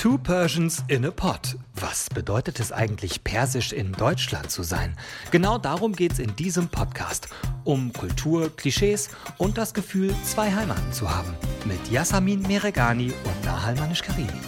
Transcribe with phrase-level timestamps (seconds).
[0.00, 1.58] Two Persians in a Pot.
[1.74, 4.96] Was bedeutet es eigentlich, persisch in Deutschland zu sein?
[5.30, 7.28] Genau darum geht es in diesem Podcast.
[7.64, 11.34] Um Kultur, Klischees und das Gefühl, zwei Heimaten zu haben.
[11.66, 14.40] Mit Yasamin Meregani und Nahal Manish-Karimi.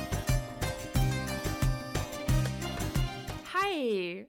[3.53, 4.27] Hi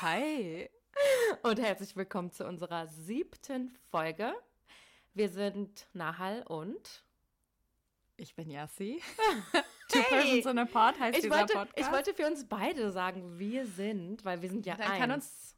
[0.00, 0.70] Hi.
[1.42, 4.32] und herzlich willkommen zu unserer siebten Folge.
[5.12, 7.02] Wir sind Nahal und
[8.16, 9.02] Ich bin Yassi.
[9.92, 10.04] Two Hey.
[10.22, 11.78] Persons in a Pod heißt ich dieser wollte, Podcast.
[11.78, 14.98] ich wollte für uns beide sagen, wir sind, weil wir sind ja Dann eins.
[15.00, 15.56] kann uns.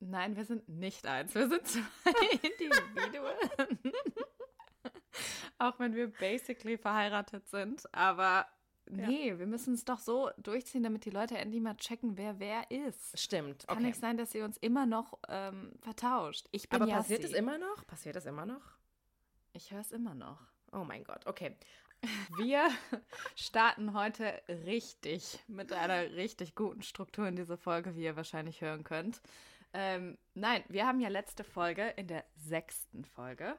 [0.00, 1.34] Nein, wir sind nicht eins.
[1.34, 1.80] Wir sind zwei
[2.42, 3.78] Individuen.
[5.58, 7.82] Auch wenn wir basically verheiratet sind.
[7.92, 8.46] Aber
[8.88, 12.70] nee, wir müssen es doch so durchziehen, damit die Leute endlich mal checken, wer wer
[12.70, 13.18] ist.
[13.18, 13.86] Stimmt, Kann okay.
[13.86, 16.46] nicht sein, dass ihr uns immer noch ähm, vertauscht.
[16.52, 17.14] Ich bin Aber Yassi.
[17.14, 17.86] passiert es immer noch?
[17.86, 18.62] Passiert es immer noch?
[19.52, 20.38] Ich höre es immer noch.
[20.72, 21.56] Oh mein Gott, okay.
[22.38, 22.68] Wir
[23.34, 28.84] starten heute richtig mit einer richtig guten Struktur in diese Folge, wie ihr wahrscheinlich hören
[28.84, 29.20] könnt.
[29.74, 33.54] Ähm, nein, wir haben ja letzte Folge, in der sechsten Folge,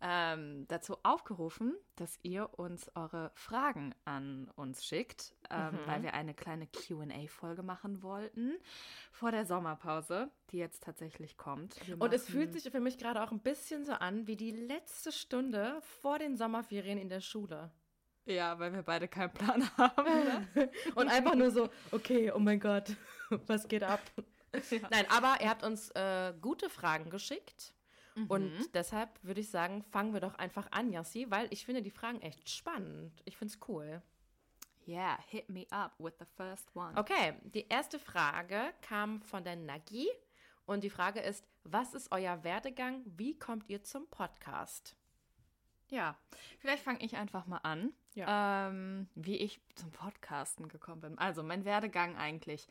[0.00, 5.78] ähm, dazu aufgerufen, dass ihr uns eure Fragen an uns schickt, ähm, Mhm.
[5.86, 8.56] weil wir eine kleine QA-Folge machen wollten
[9.12, 11.76] vor der Sommerpause, die jetzt tatsächlich kommt.
[12.00, 15.12] Und es fühlt sich für mich gerade auch ein bisschen so an wie die letzte
[15.12, 17.70] Stunde vor den Sommerferien in der Schule.
[18.24, 20.04] Ja, weil wir beide keinen Plan haben.
[20.54, 20.70] Ne?
[20.94, 22.94] Und einfach nur so, okay, oh mein Gott,
[23.46, 24.00] was geht ab?
[24.70, 24.80] Ja.
[24.90, 27.74] Nein, aber ihr habt uns äh, gute Fragen geschickt.
[28.28, 28.66] Und Mhm.
[28.74, 32.20] deshalb würde ich sagen, fangen wir doch einfach an, Yassi, weil ich finde die Fragen
[32.20, 33.22] echt spannend.
[33.24, 34.02] Ich finde es cool.
[34.86, 36.94] Yeah, hit me up with the first one.
[36.98, 40.08] Okay, die erste Frage kam von der Nagi.
[40.66, 43.00] Und die Frage ist, was ist euer Werdegang?
[43.06, 44.94] Wie kommt ihr zum Podcast?
[45.88, 46.18] Ja,
[46.58, 51.18] vielleicht fange ich einfach mal an, ähm, wie ich zum Podcasten gekommen bin.
[51.18, 52.66] Also mein Werdegang eigentlich.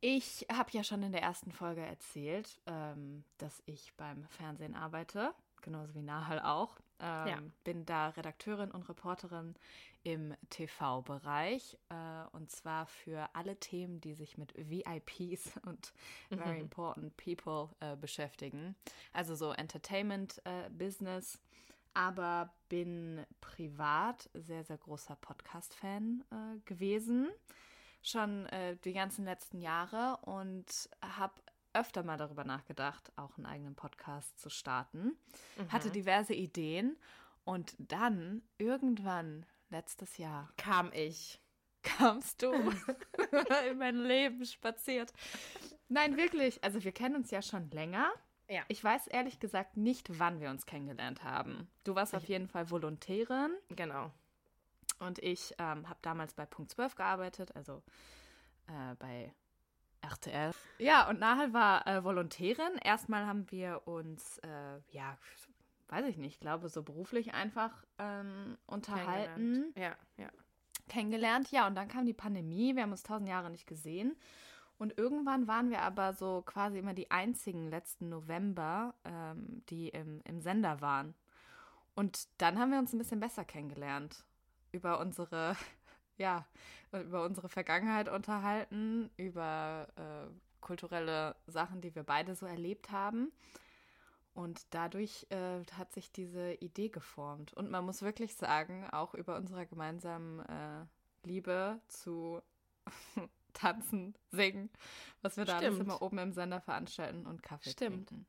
[0.00, 5.34] Ich habe ja schon in der ersten Folge erzählt, ähm, dass ich beim Fernsehen arbeite,
[5.62, 6.76] genauso wie Nahal auch.
[7.00, 7.38] Ähm, Ja.
[7.64, 9.54] Bin da Redakteurin und Reporterin
[10.02, 15.92] im TV-Bereich äh, und zwar für alle Themen, die sich mit VIPs und
[16.28, 18.76] Very Important People äh, beschäftigen.
[19.14, 21.40] Also so Entertainment äh, Business,
[21.94, 27.28] aber bin privat sehr, sehr großer Podcast-Fan äh, gewesen.
[28.02, 31.34] Schon äh, die ganzen letzten Jahre und habe
[31.72, 35.16] öfter mal darüber nachgedacht, auch einen eigenen Podcast zu starten.
[35.70, 36.96] Hatte diverse Ideen
[37.44, 41.40] und dann irgendwann letztes Jahr Kam ich.
[41.82, 42.52] kamst du
[43.70, 45.12] in mein Leben spaziert.
[45.88, 46.62] Nein, wirklich.
[46.62, 48.12] Also wir kennen uns ja schon länger.
[48.48, 48.62] Ja.
[48.68, 51.68] Ich weiß ehrlich gesagt nicht, wann wir uns kennengelernt haben.
[51.84, 54.10] Du warst auf jeden Fall Volontärin Genau.
[54.98, 57.82] und ich ähm, habe damals bei Punkt 12 gearbeitet, also
[58.68, 59.32] äh, bei
[60.02, 60.52] RTL.
[60.78, 62.76] Ja, und Nahal war äh, Volontärin.
[62.82, 65.16] Erstmal haben wir uns, äh, ja,
[65.88, 69.98] weiß ich nicht, glaube so beruflich einfach ähm, unterhalten Kennengelernt.
[70.18, 70.30] Ja, ja.
[70.88, 71.50] kennengelernt.
[71.50, 72.76] Ja, und dann kam die Pandemie.
[72.76, 74.14] Wir haben uns tausend Jahre nicht gesehen.
[74.78, 80.20] Und irgendwann waren wir aber so quasi immer die einzigen letzten November, ähm, die im,
[80.24, 81.14] im Sender waren.
[81.94, 84.24] Und dann haben wir uns ein bisschen besser kennengelernt.
[84.72, 85.56] Über unsere,
[86.18, 86.44] ja,
[86.92, 90.30] über unsere Vergangenheit unterhalten, über äh,
[90.60, 93.30] kulturelle Sachen, die wir beide so erlebt haben.
[94.34, 97.54] Und dadurch äh, hat sich diese Idee geformt.
[97.54, 100.84] Und man muss wirklich sagen, auch über unsere gemeinsamen äh,
[101.22, 102.42] Liebe zu
[103.54, 104.70] Tanzen, Singen,
[105.22, 105.88] was wir da alles Stimmt.
[105.88, 108.08] immer oben im Sender veranstalten und Kaffee Stimmt.
[108.10, 108.26] trinken.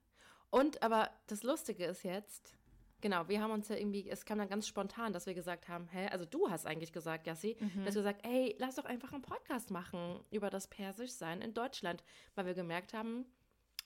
[0.50, 2.56] Und aber das Lustige ist jetzt,
[3.02, 5.88] genau, wir haben uns ja irgendwie, es kam dann ganz spontan, dass wir gesagt haben,
[5.90, 7.72] hä, also du hast eigentlich gesagt, Yassi, Mhm.
[7.82, 12.04] du hast gesagt, ey, lass doch einfach einen Podcast machen über das Persischsein in Deutschland,
[12.36, 13.26] weil wir gemerkt haben,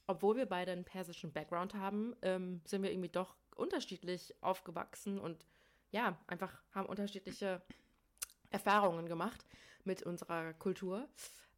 [0.06, 5.46] obwohl wir beide einen persischen Background haben, ähm, sind wir irgendwie doch unterschiedlich aufgewachsen und
[5.92, 7.62] ja, einfach haben unterschiedliche
[8.52, 9.46] Erfahrungen gemacht
[9.90, 11.10] mit unserer Kultur.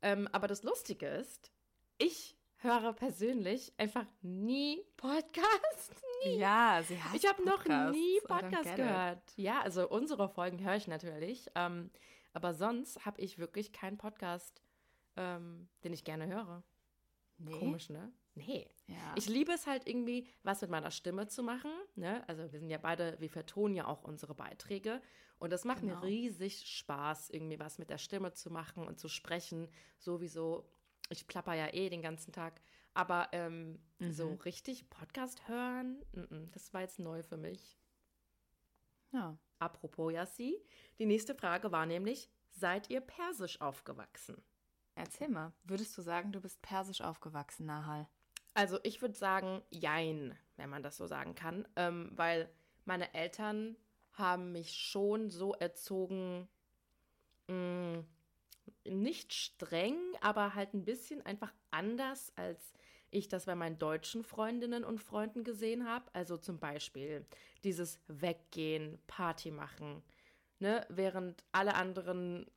[0.01, 1.51] Ähm, aber das Lustige ist,
[1.97, 6.01] ich höre persönlich einfach nie Podcast.
[6.23, 6.37] Nie.
[6.37, 8.75] Ja, sie hat Ich habe noch nie Podcast it.
[8.75, 9.23] gehört.
[9.35, 11.49] Ja, also unsere Folgen höre ich natürlich.
[11.55, 11.89] Ähm,
[12.31, 14.61] aber sonst habe ich wirklich keinen Podcast,
[15.17, 16.63] ähm, den ich gerne höre.
[17.39, 17.57] Nee?
[17.57, 18.13] Komisch, ne?
[18.33, 18.69] Nee.
[18.87, 19.13] Ja.
[19.15, 21.71] Ich liebe es halt irgendwie, was mit meiner Stimme zu machen.
[21.95, 22.23] Ne?
[22.29, 25.01] Also wir sind ja beide, wir vertonen ja auch unsere Beiträge.
[25.37, 25.95] Und das macht Genau.
[25.99, 29.67] mir riesig Spaß, irgendwie was mit der Stimme zu machen und zu sprechen.
[29.97, 30.65] Sowieso,
[31.09, 32.61] ich plapper ja eh den ganzen Tag.
[32.93, 37.77] Aber ähm, so richtig Podcast hören, mm -mm, das war jetzt neu für mich.
[39.11, 39.37] ja.
[39.59, 40.57] Apropos Yassi,
[40.97, 44.41] die nächste Frage war nämlich, seid ihr persisch aufgewachsen?
[44.95, 48.07] Erzähl mal, würdest du sagen, du bist persisch aufgewachsen, Nahal?
[48.53, 52.49] Also ich würde sagen, jein, wenn man das so sagen kann, ähm, weil
[52.85, 53.77] meine Eltern
[54.13, 56.47] haben mich schon so erzogen,
[57.47, 58.03] mh,
[58.85, 62.73] nicht streng, aber halt ein bisschen einfach anders, als
[63.09, 66.05] ich das bei meinen deutschen Freundinnen und Freunden gesehen habe.
[66.13, 67.25] Also zum Beispiel
[67.63, 70.01] dieses Weggehen, Party machen,
[70.59, 70.85] ne?
[70.89, 72.49] während alle anderen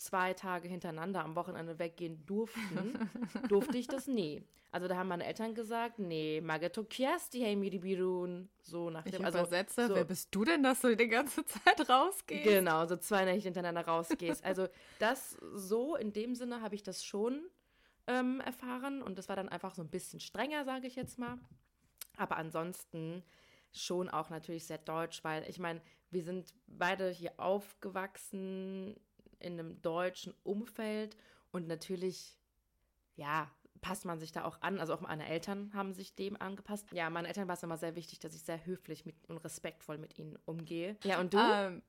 [0.00, 3.10] zwei Tage hintereinander am Wochenende weggehen durften,
[3.48, 4.42] durfte ich das nie.
[4.72, 8.48] Also da haben meine Eltern gesagt, nee, Mageto Kiasti hey Miribirun.
[8.62, 11.44] So nach dem, Ich also übersetze, so, wer bist du denn, dass du die ganze
[11.44, 12.44] Zeit rausgehst?
[12.44, 14.44] Genau, so zwei Nächte hintereinander rausgehst.
[14.44, 14.68] Also
[14.98, 17.42] das so, in dem Sinne habe ich das schon
[18.06, 21.38] ähm, erfahren und das war dann einfach so ein bisschen strenger, sage ich jetzt mal.
[22.16, 23.22] Aber ansonsten
[23.72, 25.80] schon auch natürlich sehr deutsch, weil ich meine,
[26.10, 28.96] wir sind beide hier aufgewachsen
[29.40, 31.16] in einem deutschen Umfeld
[31.52, 32.38] und natürlich,
[33.16, 33.50] ja,
[33.80, 34.78] passt man sich da auch an.
[34.78, 36.86] Also auch meine Eltern haben sich dem angepasst.
[36.92, 39.98] Ja, meinen Eltern war es immer sehr wichtig, dass ich sehr höflich mit, und respektvoll
[39.98, 40.96] mit ihnen umgehe.
[41.04, 41.38] Ja, und du?
[41.38, 41.82] Ähm,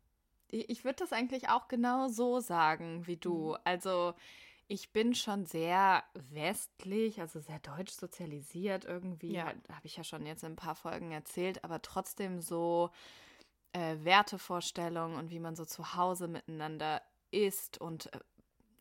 [0.48, 3.56] ich würde das eigentlich auch genau so sagen wie du.
[3.63, 4.13] Also
[4.68, 9.33] ich bin schon sehr westlich, also sehr deutsch sozialisiert irgendwie.
[9.33, 9.48] Ja.
[9.48, 12.89] Habe ich ja schon jetzt in ein paar Folgen erzählt, aber trotzdem so
[13.74, 18.19] äh, Wertevorstellungen und wie man so zu Hause miteinander ist und äh,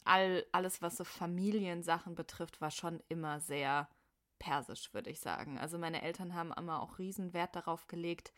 [0.05, 3.89] all, alles, was so Familiensachen betrifft, war schon immer sehr
[4.39, 5.59] persisch, würde ich sagen.
[5.59, 8.33] Also meine Eltern haben immer auch riesen Wert darauf gelegt,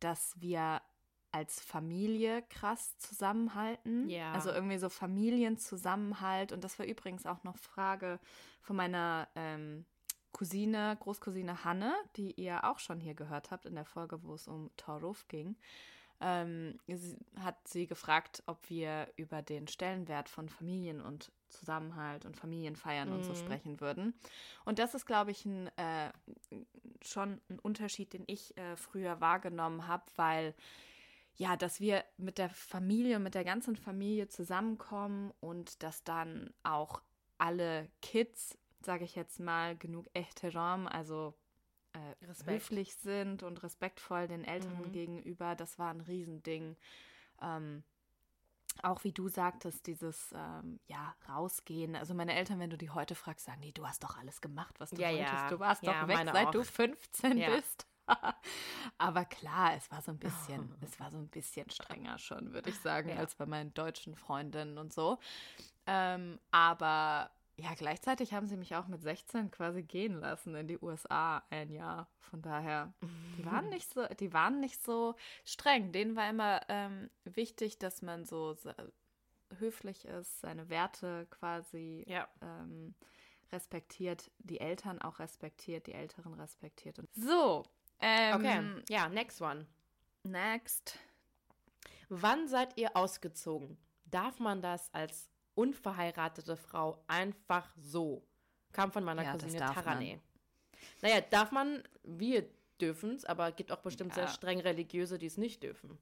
[0.00, 0.80] dass wir
[1.32, 4.08] als Familie krass zusammenhalten.
[4.08, 4.32] Ja.
[4.32, 6.52] Also irgendwie so Familienzusammenhalt.
[6.52, 8.20] Und das war übrigens auch noch Frage
[8.60, 9.86] von meiner ähm,
[10.32, 14.46] Cousine, Großcousine Hanne, die ihr auch schon hier gehört habt in der Folge, wo es
[14.46, 15.56] um Tauruf ging.
[16.22, 22.36] Ähm, sie, hat sie gefragt, ob wir über den Stellenwert von Familien und Zusammenhalt und
[22.36, 23.38] Familienfeiern und so Mhm.
[23.38, 24.14] sprechen würden.
[24.64, 26.12] Und das ist, glaube ich, ein, äh,
[27.02, 30.54] schon ein Unterschied, den ich äh, früher wahrgenommen habe, weil
[31.36, 37.02] ja, dass wir mit der Familie, mit der ganzen Familie zusammenkommen und dass dann auch
[37.38, 41.34] alle Kids, sage ich jetzt mal, genug Ehtiram, also
[41.94, 42.14] äh,
[42.46, 44.92] höflich sind und respektvoll den Älteren Mhm.
[44.92, 46.76] gegenüber, das war ein Riesending.
[47.40, 47.82] Ähm,
[48.82, 51.94] auch wie du sagtest, dieses ähm, ja, rausgehen.
[51.94, 54.80] Also meine Eltern, wenn du die heute fragst, sagen die, du hast doch alles gemacht,
[54.80, 55.44] was du Ja, wolltest.
[55.44, 55.50] ja.
[55.50, 56.64] Du warst Ja, doch weg, seit du auch.
[56.64, 57.46] 15 Ja.
[57.46, 57.86] bist.
[58.98, 62.70] Aber klar, es war so ein bisschen, es war so ein bisschen strenger schon, würde
[62.70, 65.18] ich sagen, als bei meinen deutschen Freundinnen und so.
[65.86, 67.30] Ähm, aber
[67.62, 71.70] ja, gleichzeitig haben sie mich auch mit 16 quasi gehen lassen in die USA ein
[71.70, 72.08] Jahr.
[72.18, 72.92] Von daher,
[73.38, 75.14] die waren nicht so, die waren nicht so
[75.44, 75.92] streng.
[75.92, 78.56] Denen war immer ähm, wichtig, dass man so
[79.58, 82.26] höflich ist, seine Werte quasi Ja.
[82.40, 82.94] ähm,
[83.52, 86.98] respektiert, die Eltern auch respektiert, die Älteren respektiert.
[86.98, 87.64] Und so,
[88.00, 89.66] ähm, Okay, ja, next one.
[90.22, 90.98] next.
[92.08, 93.76] Wann seid ihr ausgezogen?
[94.06, 98.26] Darf man das als unverheiratete Frau einfach so?
[98.72, 99.84] Kam von meiner Ja, Cousine darf man.
[99.84, 100.20] Tarane.
[101.02, 102.48] Naja, darf man, wir
[102.80, 104.30] dürfen es, aber gibt auch bestimmt sehr Ja.
[104.30, 105.98] streng religiöse, die es nicht dürfen.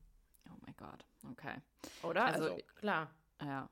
[0.49, 1.57] Oh mein Gott, okay.
[2.03, 2.25] Oder?
[2.25, 3.11] Also- Also, klar.
[3.43, 3.69] Ja.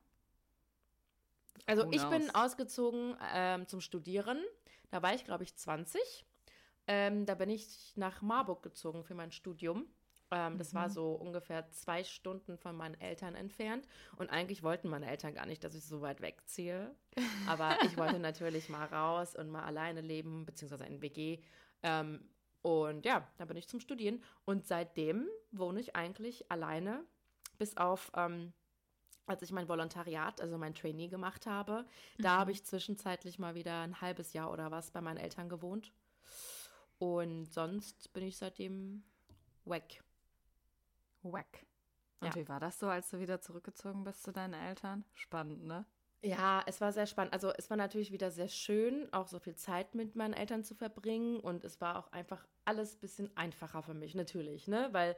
[1.65, 4.43] Also Who ich bin ausgezogen ähm, zum Studieren.
[4.91, 6.01] Da war ich, glaube ich, 20.
[6.87, 9.85] Ähm, da bin ich nach Marburg gezogen für mein Studium.
[10.31, 10.91] Ähm, das war Mhm.
[10.93, 13.87] so ungefähr zwei Stunden von meinen Eltern entfernt.
[14.17, 16.95] Und eigentlich wollten meine Eltern gar nicht, dass ich so weit wegziehe.
[17.47, 21.39] Aber ich wollte natürlich mal raus und mal alleine leben, beziehungsweise in WG.
[21.83, 22.29] Ähm,
[22.61, 24.23] und ja, da bin ich zum Studieren.
[24.45, 27.03] Und seitdem wohne ich eigentlich alleine,
[27.57, 28.53] bis auf ähm,
[29.25, 31.85] als ich mein Volontariat, also mein Trainee gemacht habe,
[32.17, 35.93] da habe ich zwischenzeitlich mal wieder ein halbes Jahr oder was bei meinen Eltern gewohnt.
[36.97, 39.03] Und sonst bin ich seitdem
[39.65, 40.03] weg.
[41.31, 41.65] Wack.
[42.21, 42.35] Und Ja.
[42.35, 45.05] wie war das so, als du wieder zurückgezogen bist zu deinen Eltern?
[45.13, 45.85] Spannend, ne?
[46.21, 47.33] Ja, es war sehr spannend.
[47.33, 50.75] Also es war natürlich wieder sehr schön, auch so viel Zeit mit meinen Eltern zu
[50.75, 51.39] verbringen.
[51.39, 54.89] Und es war auch einfach alles ein bisschen einfacher für mich, natürlich, ne?
[54.91, 55.15] Weil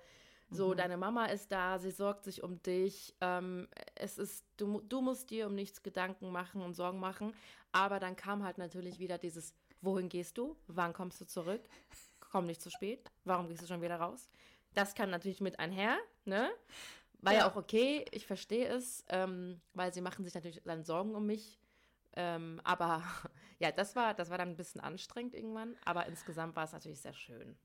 [0.52, 0.78] so, Mhm.
[0.78, 3.16] deine Mama ist da, sie sorgt sich um dich.
[3.22, 7.34] Ähm, es ist, du, du musst dir um nichts Gedanken machen und Sorgen machen.
[7.72, 10.56] Aber dann kam halt natürlich wieder dieses, wohin gehst du?
[10.68, 11.62] Wann kommst du zurück?
[12.20, 13.12] Komm nicht zu spät.
[13.26, 14.30] Warum gehst du schon wieder raus?
[14.74, 16.50] Das kann natürlich mit einher, ne?
[17.22, 17.52] War ja, Ja.
[17.52, 21.60] auch okay, ich verstehe es, ähm, weil sie machen sich natürlich dann Sorgen um mich.
[22.14, 23.04] Ähm, aber
[23.60, 27.02] ja, das war, das war dann ein bisschen anstrengend irgendwann, aber insgesamt war es natürlich
[27.02, 27.58] sehr schön.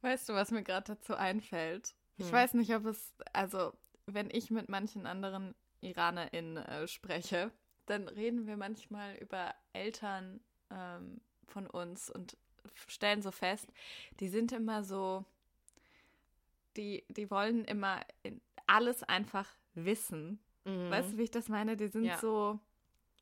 [0.00, 1.94] Weißt du, was mir gerade dazu einfällt?
[2.16, 2.32] Ich Hm.
[2.32, 3.72] weiß nicht, ob es, also,
[4.06, 7.52] wenn ich mit manchen anderen Iranerin äh, spreche,
[7.86, 10.40] dann reden wir manchmal über Eltern
[10.70, 12.36] ähm, von uns und
[12.88, 13.68] stellen so fest,
[14.20, 15.24] die sind immer so,
[16.76, 18.00] die, die wollen immer
[18.66, 20.40] alles einfach wissen.
[20.64, 20.90] Mhm.
[20.90, 21.76] Weißt du, wie ich das meine?
[21.76, 22.18] Die sind ja.
[22.18, 22.58] so.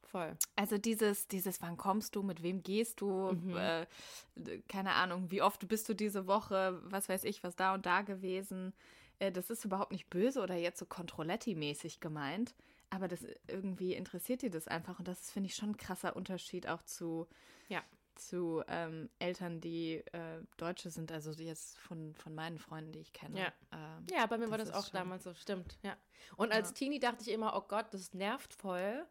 [0.02, 0.36] Voll.
[0.56, 3.56] Also dieses, dieses, wann kommst du, mit wem gehst du, mhm.
[3.56, 3.86] äh,
[4.66, 8.02] keine Ahnung, wie oft bist du diese Woche, was weiß ich, was da und da
[8.02, 8.72] gewesen.
[9.20, 12.56] Äh, das ist überhaupt nicht böse oder jetzt so Controletti-mäßig gemeint,
[12.88, 16.66] aber das irgendwie interessiert dir das einfach und das finde ich, schon ein krasser Unterschied
[16.66, 17.28] auch zu,
[17.68, 17.84] ja.
[18.20, 23.12] Zu ähm, Eltern, die äh, Deutsche sind, also jetzt von, von meinen Freunden, die ich
[23.12, 23.40] kenne.
[23.40, 24.94] Ja, ähm, ja bei mir war das auch schon...
[24.94, 25.96] damals so, stimmt, ja.
[26.36, 26.74] Und als ja.
[26.74, 29.06] Teenie dachte ich immer, oh Gott, das nervt voll.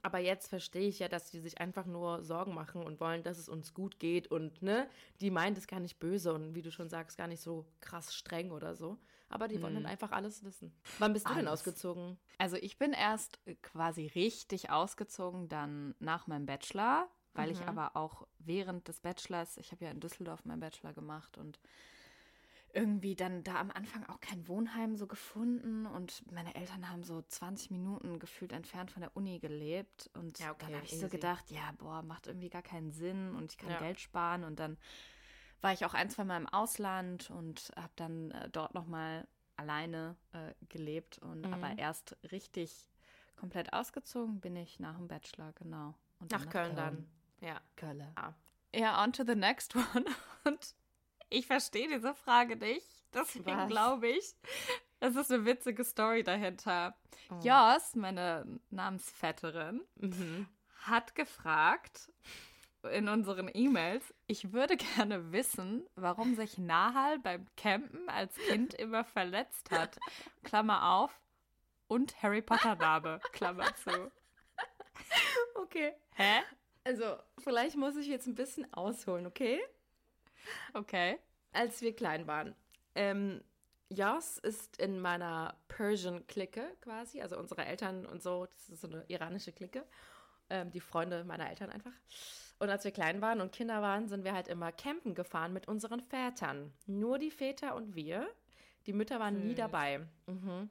[0.00, 3.38] Aber jetzt verstehe ich ja, dass die sich einfach nur Sorgen machen und wollen, dass
[3.38, 4.88] es uns gut geht und ne,
[5.20, 8.14] die meint es gar nicht böse und wie du schon sagst, gar nicht so krass
[8.14, 8.98] streng oder so.
[9.28, 9.84] Aber die wollen hm.
[9.84, 10.74] dann einfach alles wissen.
[10.98, 11.40] Wann bist du alles.
[11.40, 12.18] denn ausgezogen?
[12.36, 17.52] Also ich bin erst quasi richtig ausgezogen dann nach meinem Bachelor, weil mhm.
[17.52, 21.58] ich aber auch während des Bachelors, ich habe ja in Düsseldorf meinen Bachelor gemacht und
[22.74, 27.20] irgendwie dann da am Anfang auch kein Wohnheim so gefunden und meine Eltern haben so
[27.20, 31.08] 20 Minuten gefühlt entfernt von der Uni gelebt und ja, okay, dann habe ich so
[31.08, 33.78] gedacht, ja, boah, macht irgendwie gar keinen Sinn und ich kann ja.
[33.78, 34.78] Geld sparen und dann
[35.60, 40.16] war ich auch ein, zwei Mal im Ausland und habe dann äh, dort nochmal alleine
[40.32, 41.54] äh, gelebt und mhm.
[41.54, 42.90] aber erst richtig
[43.36, 45.94] komplett ausgezogen bin ich nach dem Bachelor, genau.
[46.20, 47.08] Und nach, nach Köln, Köln, dann.
[47.42, 47.60] Ja.
[47.76, 48.06] Köln.
[48.16, 48.34] Ja.
[48.74, 50.04] ja, on to the next one.
[50.44, 50.74] Und
[51.28, 52.86] ich verstehe diese Frage nicht.
[53.14, 54.34] Deswegen glaube ich,
[55.00, 56.96] es ist eine witzige Story dahinter.
[57.30, 57.40] Oh.
[57.42, 60.48] Jos, meine Namensvetterin, mhm.
[60.80, 62.10] hat gefragt
[62.90, 69.04] in unseren E-Mails, ich würde gerne wissen, warum sich Nahal beim Campen als Kind immer
[69.04, 69.98] verletzt hat.
[70.42, 71.20] Klammer auf.
[71.86, 73.20] Und Harry Potter Name.
[73.32, 74.10] Klammer zu.
[75.54, 75.92] Okay.
[76.14, 76.40] Hä?
[76.84, 79.60] Also, vielleicht muss ich jetzt ein bisschen ausholen, okay?
[80.74, 81.18] Okay.
[81.52, 82.54] Als wir klein waren.
[82.94, 83.42] Ähm,
[83.88, 89.04] Jas ist in meiner Persian-Clique quasi, also unsere Eltern und so, das ist so eine
[89.08, 89.84] iranische Clique.
[90.50, 91.92] Ähm, die Freunde meiner Eltern einfach.
[92.58, 95.68] Und als wir klein waren und Kinder waren, sind wir halt immer campen gefahren mit
[95.68, 96.72] unseren Vätern.
[96.86, 98.28] Nur die Väter und wir.
[98.86, 99.44] Die Mütter waren Süß.
[99.44, 100.06] nie dabei.
[100.26, 100.70] Mhm.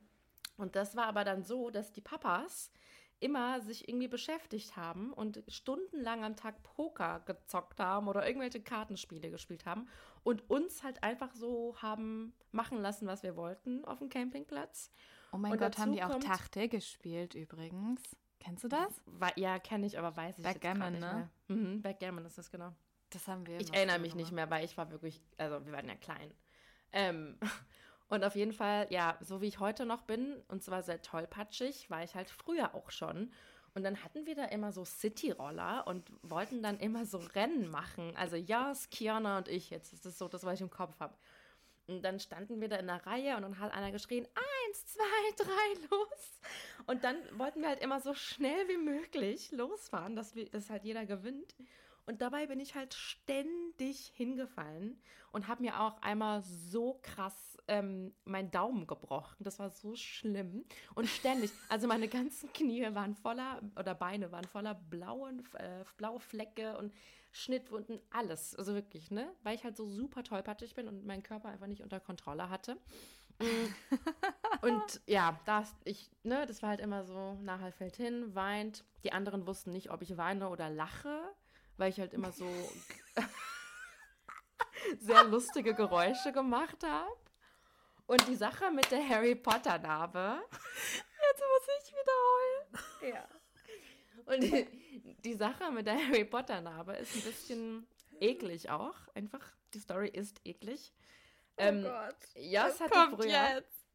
[0.58, 2.72] Und das war aber dann so, dass die Papas
[3.22, 9.30] immer sich irgendwie beschäftigt haben und stundenlang am Tag Poker gezockt haben oder irgendwelche Kartenspiele
[9.30, 9.88] gespielt haben
[10.24, 14.92] und uns halt einfach so haben machen lassen, was wir wollten auf dem Campingplatz.
[15.32, 18.02] Oh mein und Gott, haben die auch Tachte gespielt übrigens?
[18.40, 19.02] Kennst du das?
[19.36, 21.30] Ja, kenne ich, aber weiß ich Backgammon, nicht ne?
[21.48, 21.58] Mehr.
[21.58, 22.74] Mhm, Backgammon ist das genau.
[23.12, 23.60] Das haben wir.
[23.60, 26.34] Ich erinnere mich nicht mehr, weil ich war wirklich, also wir waren ja klein.
[26.92, 27.38] Ähm,
[28.12, 31.90] Und auf jeden Fall, ja, so wie ich heute noch bin, und zwar sehr tollpatschig,
[31.90, 33.32] war ich halt früher auch schon.
[33.74, 38.14] Und dann hatten wir da immer so City-Roller und wollten dann immer so Rennen machen.
[38.18, 39.94] Also ja, Kiana und ich jetzt.
[39.94, 41.16] Das ist so das, was ich im Kopf habe.
[41.88, 45.44] Und dann standen wir da in der Reihe und dann hat einer geschrien, eins, zwei,
[45.46, 46.42] drei, los.
[46.88, 50.84] Und dann wollten wir halt immer so schnell wie möglich losfahren, dass, wir, dass halt
[50.84, 51.56] jeder gewinnt.
[52.12, 55.02] Und dabei bin ich halt ständig hingefallen
[55.32, 59.38] und habe mir auch einmal so krass ähm, meinen Daumen gebrochen.
[59.40, 60.66] Das war so schlimm.
[60.94, 66.20] Und ständig, also meine ganzen Knie waren voller, oder Beine waren voller blauen, äh, blaue
[66.20, 66.94] Flecke und
[67.32, 68.58] Schnittwunden, alles.
[68.58, 69.34] Also wirklich, ne?
[69.44, 72.76] Weil ich halt so super tollpatschig bin und meinen Körper einfach nicht unter Kontrolle hatte.
[73.40, 74.66] Mm.
[74.66, 78.84] und ja, das, ich, ne, das war halt immer so, Nahal fällt hin, weint.
[79.06, 81.22] Die anderen wussten nicht, ob ich weine oder lache
[81.82, 82.48] weil ich halt immer so
[85.00, 87.12] sehr lustige Geräusche gemacht habe.
[88.06, 90.44] Und die Sache mit der Harry Potter Narbe.
[90.52, 93.16] Jetzt muss ich wieder heulen.
[93.16, 93.28] Ja.
[94.32, 97.88] Und die, die Sache mit der Harry Potter Narbe ist ein bisschen
[98.20, 98.96] eklig auch.
[99.16, 99.42] Einfach,
[99.74, 100.94] die Story ist eklig.
[101.58, 102.16] Oh ähm, Gott.
[102.36, 103.56] Jas hatte früher.
[103.56, 103.88] Jetzt?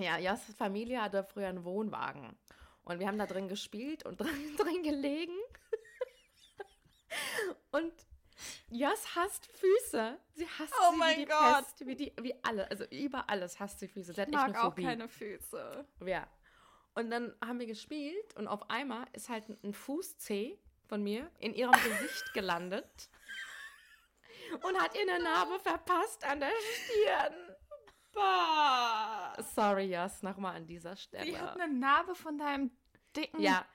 [0.00, 2.38] Ja, Jas Familie hatte früher einen Wohnwagen.
[2.84, 5.36] Und wir haben da drin gespielt und drin, drin gelegen.
[7.72, 7.92] Und
[8.68, 10.18] Jas hasst Füße.
[10.34, 11.64] Sie hasst oh sie wie die Gott.
[11.64, 12.70] Pest, wie, die, wie alle.
[12.70, 14.12] Also über alles hasst sie Füße.
[14.12, 15.86] Sie hat ich mag auch keine Füße.
[16.04, 16.26] Ja.
[16.94, 21.54] Und dann haben wir gespielt und auf einmal ist halt ein Fußzeh von mir in
[21.54, 23.10] ihrem Gesicht gelandet
[24.62, 27.56] und hat ihr eine Narbe verpasst an der Stirn.
[28.12, 29.34] Bah.
[29.42, 31.24] Sorry, Jas, nochmal an dieser Stelle.
[31.24, 32.70] Sie hat eine Narbe von deinem
[33.16, 33.66] dicken ja.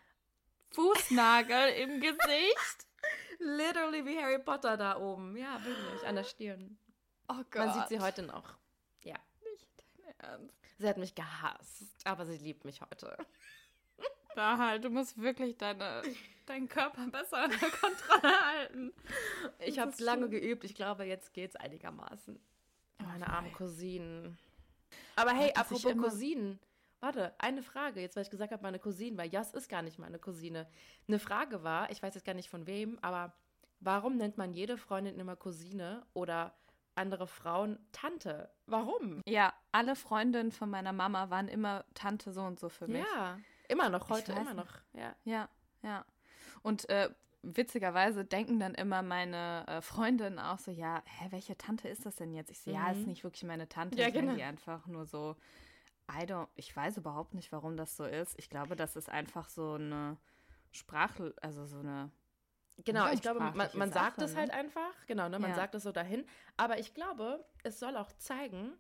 [0.72, 2.88] Fußnagel im Gesicht.
[3.40, 5.36] Literally wie Harry Potter da oben.
[5.38, 6.78] Ja, wirklich, an der Stirn.
[7.28, 7.68] Oh Gott.
[7.68, 8.58] Man sieht sie heute noch.
[9.04, 9.16] Ja.
[9.52, 10.56] Nicht dein Ernst.
[10.78, 13.18] Sie hat mich gehasst, aber sie liebt mich heute.
[14.36, 16.04] Da halt, du musst wirklich deine,
[16.46, 18.94] deinen Körper besser unter Kontrolle halten.
[19.58, 20.42] Ich habe ist lange schlimm.
[20.42, 20.64] geübt.
[20.64, 22.40] Ich glaube, jetzt geht's einigermaßen.
[23.00, 23.28] Meine wei.
[23.28, 24.38] armen Cousinen.
[25.16, 26.60] Aber hey, apropos Cousinen.
[27.02, 30.00] Warte, eine Frage, jetzt weil ich gesagt habe, meine Cousine, weil Jas ist gar nicht
[30.00, 30.68] meine Cousine.
[31.08, 33.34] Eine Frage war, ich weiß jetzt gar nicht von wem, aber
[33.80, 36.54] warum nennt man jede Freundin immer Cousine oder
[36.96, 38.50] andere Frauen Tante?
[38.66, 39.22] Warum?
[39.26, 43.06] Ja, alle Freundinnen von meiner Mama waren immer Tante so und so für mich.
[43.16, 43.40] Ja,
[43.70, 44.74] immer noch, heute immer noch.
[44.94, 45.16] Ja.
[45.24, 45.48] Ja,
[45.82, 46.06] ja.
[46.64, 47.10] Und äh,
[47.44, 52.18] witzigerweise denken dann immer meine äh, Freundinnen auch so, ja, hä, welche Tante ist das
[52.18, 52.52] denn jetzt?
[52.52, 53.06] Ich so, ja, ist Mhm.
[53.06, 53.98] nicht wirklich meine Tante.
[53.98, 54.34] Ja, ich genau.
[54.36, 55.38] die einfach nur so,
[56.10, 58.38] I don't, ich weiß überhaupt nicht, warum das so ist.
[58.40, 60.18] Ich glaube, das ist einfach so eine
[60.72, 62.12] Sprache, also so eine,
[62.86, 64.40] Genau, ich glaube, man, man sagt Sache, es ne?
[64.40, 65.56] halt einfach, genau, ne, man Ja.
[65.56, 66.26] sagt es so dahin.
[66.58, 68.72] Aber ich glaube, es soll auch zeigen,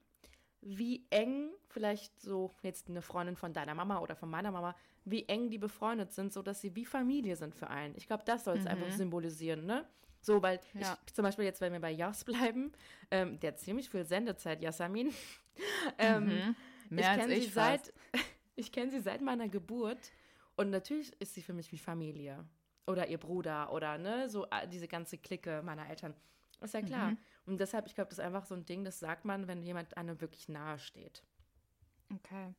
[0.62, 5.27] wie eng vielleicht so jetzt eine Freundin von deiner Mama oder von meiner Mama, wie
[5.27, 7.95] eng die befreundet sind, so dass sie wie Familie sind für einen.
[7.98, 8.98] Ich glaube, das soll es einfach Mhm.
[8.98, 9.88] symbolisieren, ne?
[10.21, 10.98] So, weil Ja.
[11.05, 12.71] ich zum Beispiel jetzt, wenn wir bei Jas bleiben,
[13.12, 15.13] ähm, der hat ziemlich viel Sendezeit, Yasamin.
[15.98, 16.55] ähm, Mhm.
[16.89, 17.86] Ich mehr als kenne ich sie fast.
[17.86, 17.93] seit
[18.55, 20.12] ich kenne sie seit meiner Geburt
[20.55, 22.46] und natürlich ist sie für mich wie Familie
[22.88, 26.13] oder ihr Bruder oder ne so äh, diese ganze Clique meiner Eltern
[26.62, 27.17] ist ja klar Mhm.
[27.46, 29.96] und deshalb ich glaube das ist einfach so ein Ding das sagt man wenn jemand
[29.98, 31.24] einem wirklich nahe steht
[32.13, 32.55] Okay.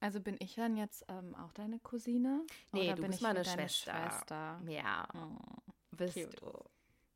[0.00, 2.46] Also bin ich dann jetzt ähm, auch deine Cousine?
[2.72, 3.92] Nee, Oder du bin bist ich meine Schwester.
[3.92, 4.60] Schwester?
[4.68, 5.36] ja Oh.
[5.92, 6.40] bist cute.
[6.40, 6.52] du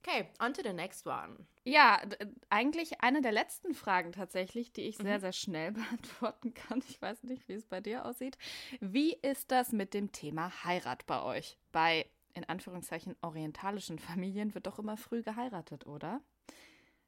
[0.09, 2.01] okay on to the next one Ja,
[2.49, 5.21] eigentlich eine der letzten Fragen tatsächlich, die ich sehr, Mhm.
[5.21, 6.83] sehr schnell beantworten kann.
[6.89, 8.39] Ich weiß nicht, wie es bei dir aussieht.
[8.81, 11.59] Wie ist das mit dem Thema Heirat bei euch?
[11.73, 16.23] Bei, in Anführungszeichen, orientalischen Familien wird doch immer früh geheiratet, oder?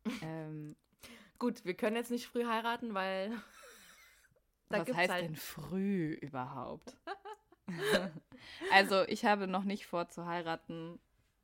[0.23, 0.76] ähm,
[1.38, 3.33] gut wir können jetzt nicht früh heiraten weil
[4.69, 6.97] was heißt halt denn früh überhaupt?
[8.71, 10.99] also, ich habe noch nicht vor zu heiraten.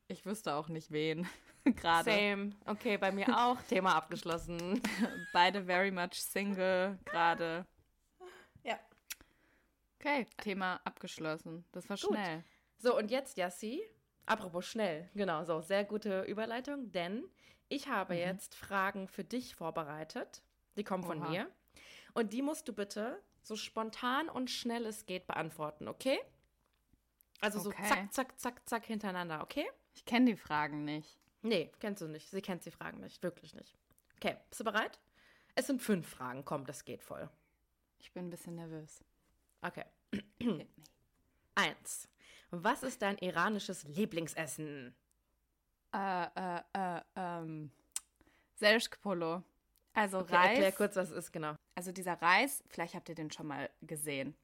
[0.08, 1.26] Ich wüsste auch nicht wen
[1.76, 2.10] gerade.
[2.10, 4.80] same okay bei mir auch Thema abgeschlossen
[5.32, 7.66] Beide very much single gerade.
[8.62, 8.78] Ja.
[9.98, 11.64] Okay, Thema abgeschlossen.
[11.72, 12.10] Das war Gut.
[12.10, 12.44] schnell.
[12.78, 13.82] So, und jetzt, Yassi,
[14.26, 17.24] apropos schnell, genau, so, sehr gute Überleitung, denn
[17.68, 18.20] ich habe Mhm.
[18.20, 20.42] jetzt Fragen für dich vorbereitet.
[20.76, 21.30] Die kommen von Oha.
[21.30, 21.50] mir.
[22.14, 26.18] Und die musst du bitte so spontan und schnell es geht beantworten, okay?
[27.40, 27.82] Also so Okay.
[27.88, 29.66] zack, zack, zack, zack hintereinander, okay?
[29.94, 31.18] Ich kenne die Fragen nicht.
[31.46, 32.28] Nee, kennst du nicht.
[32.28, 33.76] Sie kennt die Fragen nicht, wirklich nicht.
[34.16, 34.98] Okay, bist du bereit?
[35.54, 37.30] Es sind fünf Fragen, komm, das geht voll.
[37.98, 39.04] Ich bin ein bisschen nervös.
[39.62, 39.84] Okay.
[40.40, 40.66] Me.
[41.54, 42.08] Eins.
[42.50, 44.94] Was ist dein iranisches Lieblingsessen?
[45.94, 47.70] Äh, äh, äh, ähm.
[48.56, 49.42] Selschkpolo.
[49.94, 50.50] Also Okay, Reis.
[50.50, 51.54] erklär kurz, was es ist, genau.
[51.74, 54.34] Also dieser Reis, vielleicht habt ihr den schon mal gesehen.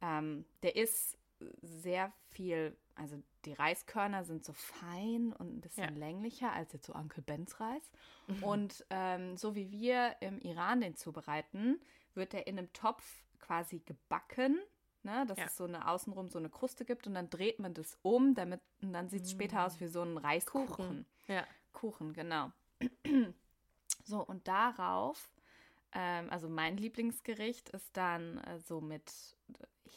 [0.00, 1.18] Ähm, der ist
[1.62, 5.90] sehr viel, also die Reiskörner sind so fein und ein bisschen Ja.
[5.90, 5.96] Mhm.
[5.98, 7.90] länglicher als jetzt so Uncle Bens Reis.
[8.42, 11.80] Und ähm, so wie wir im Iran den zubereiten,
[12.14, 14.58] wird der in einem Topf quasi gebacken.
[15.02, 15.44] Ne, dass Ja.
[15.44, 18.60] es so eine außenrum so eine Kruste gibt und dann dreht man das um, damit
[18.82, 21.06] und dann sieht es später aus wie so ein Reiskuchen.
[21.28, 21.46] Ja.
[21.72, 22.50] Kuchen, genau.
[24.04, 25.28] so, und darauf,
[25.98, 29.10] ähm, also mein Lieblingsgericht ist dann äh, so mit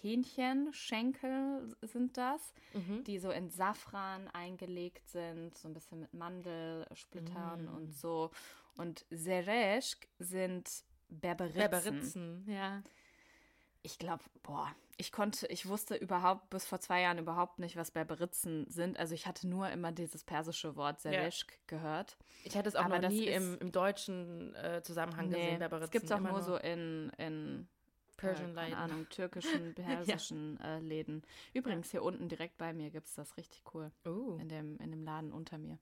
[0.01, 3.03] Hähnchen, Schenkel sind das, Mhm.
[3.03, 7.75] die so in Safran eingelegt sind, so ein bisschen mit Mandelsplittern Mm.
[7.75, 8.31] und so.
[8.77, 10.69] Und Zereschk sind
[11.09, 11.69] Berberitzen.
[11.69, 12.81] Berberitzen, ja.
[13.81, 17.89] Ich glaube, boah, ich konnte, ich wusste überhaupt bis vor zwei Jahren überhaupt nicht, was
[17.89, 18.99] Berberitzen sind.
[18.99, 22.17] Also ich hatte nur immer dieses persische Wort Zereschk gehört.
[22.43, 25.85] Ich hatte es auch Aber noch nie im, im deutschen äh, Zusammenhang gesehen, Berberitzen.
[25.85, 27.67] es gibt es auch nur so in, in
[28.17, 31.23] Persian äh, keine Ahnung, türkischen, persischen äh, Läden.
[31.53, 33.91] Übrigens, hier unten direkt bei mir gibt es das richtig cool.
[34.05, 34.37] Uh.
[34.37, 35.79] In dem, in dem Laden unter mir.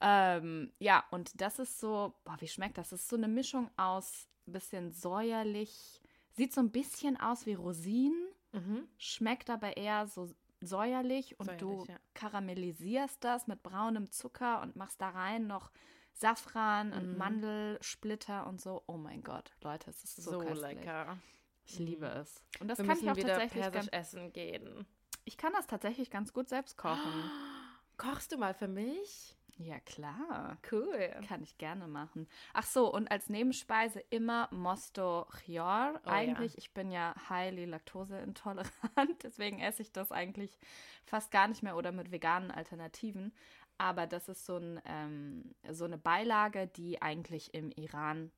[0.00, 2.88] Ähm, ja, und das ist so, boah, wie schmeckt das?
[2.88, 6.00] Das ist so eine Mischung aus bisschen säuerlich,
[6.32, 8.88] sieht so ein bisschen aus wie Rosinen, Mhm.
[8.98, 10.28] schmeckt aber eher so
[10.60, 11.96] säuerlich und du Säuerlich, ja.
[12.14, 15.70] karamellisierst das mit braunem Zucker und machst da rein noch
[16.14, 17.18] Safran und Mhm.
[17.18, 18.82] Mandelsplitter und so.
[18.86, 20.76] Oh mein Gott, Leute, es ist so, So, köstlich.
[20.78, 21.18] lecker.
[21.66, 22.42] Ich liebe es.
[22.60, 24.86] Und das Wir kann ich auch tatsächlich persisch ganz, essen gehen.
[25.24, 26.98] ich kann das tatsächlich ganz gut selbst kochen.
[27.96, 29.36] Kochst du mal für mich?
[29.56, 30.58] Ja, klar.
[30.70, 31.10] Cool.
[31.28, 32.28] Kann ich gerne machen.
[32.52, 36.00] Ach so, und als Nebenspeise immer Mosto Chior.
[36.04, 38.72] Oh, eigentlich, ich bin ja highly laktoseintolerant,
[39.22, 40.58] deswegen esse ich das eigentlich
[41.04, 43.32] fast gar nicht mehr oder mit veganen Alternativen.
[43.78, 48.30] Aber das ist so, ein, ähm, so eine Beilage, die eigentlich im Iran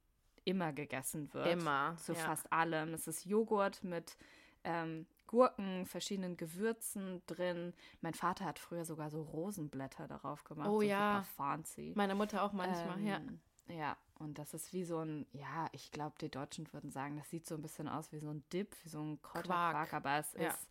[0.44, 1.46] immer gegessen wird.
[1.46, 1.96] Immer.
[1.96, 2.18] Zu ja.
[2.20, 2.94] fast allem.
[2.94, 4.16] Es ist Joghurt mit
[4.64, 7.74] ähm, Gurken, verschiedenen Gewürzen drin.
[8.00, 10.68] Mein Vater hat früher sogar so Rosenblätter darauf gemacht.
[10.70, 11.24] Oh so ja.
[11.24, 11.92] Super fancy.
[11.96, 13.16] Meine Mutter auch manchmal, ja.
[13.16, 17.16] Ähm, Ja, und das ist wie so ein, ja, ich glaube, die Deutschen würden sagen,
[17.16, 19.92] das sieht so ein bisschen aus wie so ein Dip, wie so ein Kräuterquark, Quark.
[19.94, 20.48] aber es Ja.
[20.50, 20.68] ist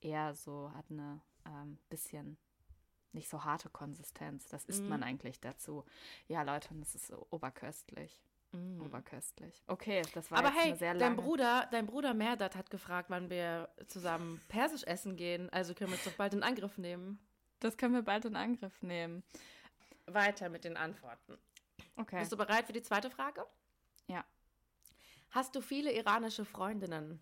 [0.00, 2.36] eher so, hat eine ähm, bisschen
[3.12, 4.48] nicht so harte Konsistenz.
[4.48, 4.88] Das isst Mhm.
[4.88, 5.84] man eigentlich dazu.
[6.26, 8.22] Ja, Leute, und das ist so oberköstlich.
[8.52, 8.82] Mhm.
[8.82, 9.62] Oberköstlich.
[9.66, 11.16] Okay, das war Aber jetzt hey, eine sehr dein lange.
[11.16, 15.50] Bruder, dein Bruder Merdat hat gefragt, wann wir zusammen Persisch essen gehen.
[15.50, 17.18] Also können wir uns doch bald in Angriff nehmen.
[17.60, 19.22] Das können wir bald in Angriff nehmen.
[20.06, 21.38] Weiter mit den Antworten.
[21.96, 22.18] Okay.
[22.18, 23.46] Bist du bereit für die zweite Frage?
[24.06, 24.24] Ja.
[25.30, 27.20] Hast du viele iranische Freundinnen?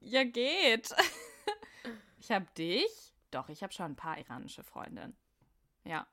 [0.00, 0.94] Ja, geht.
[2.18, 3.14] ich habe dich.
[3.30, 5.16] Doch, ich habe schon ein paar iranische Freundinnen.
[5.84, 6.06] Ja.